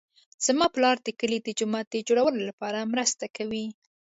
زما 0.45 0.67
پلار 0.75 0.97
د 1.03 1.07
کلي 1.19 1.37
د 1.43 1.49
جومات 1.59 1.85
د 1.91 1.95
جوړولو 2.09 2.39
لپاره 2.49 2.89
مرسته 2.93 3.25
کوي 3.37 3.65